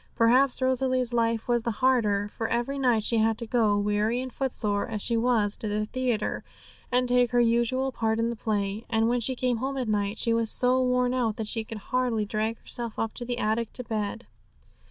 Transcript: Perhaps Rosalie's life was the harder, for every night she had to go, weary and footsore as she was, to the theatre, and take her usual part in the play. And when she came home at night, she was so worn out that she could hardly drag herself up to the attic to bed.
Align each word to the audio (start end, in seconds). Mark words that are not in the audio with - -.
Perhaps 0.15 0.63
Rosalie's 0.63 1.13
life 1.13 1.47
was 1.47 1.61
the 1.61 1.69
harder, 1.77 2.27
for 2.27 2.47
every 2.47 2.79
night 2.79 3.03
she 3.03 3.19
had 3.19 3.37
to 3.37 3.45
go, 3.45 3.77
weary 3.77 4.19
and 4.19 4.33
footsore 4.33 4.87
as 4.87 4.99
she 4.99 5.15
was, 5.15 5.55
to 5.57 5.67
the 5.67 5.85
theatre, 5.85 6.43
and 6.91 7.07
take 7.07 7.29
her 7.29 7.39
usual 7.39 7.91
part 7.91 8.17
in 8.17 8.31
the 8.31 8.35
play. 8.35 8.83
And 8.89 9.07
when 9.07 9.19
she 9.19 9.35
came 9.35 9.57
home 9.57 9.77
at 9.77 9.87
night, 9.87 10.17
she 10.17 10.33
was 10.33 10.49
so 10.49 10.81
worn 10.81 11.13
out 11.13 11.35
that 11.35 11.47
she 11.47 11.63
could 11.63 11.77
hardly 11.93 12.25
drag 12.25 12.57
herself 12.61 12.97
up 12.97 13.13
to 13.13 13.25
the 13.25 13.37
attic 13.37 13.71
to 13.73 13.83
bed. 13.83 14.25